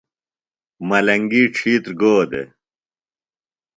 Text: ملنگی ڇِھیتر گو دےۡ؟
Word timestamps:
ملنگی 0.87 1.43
ڇِھیتر 1.55 1.91
گو 1.99 2.15
دےۡ؟ 2.31 2.49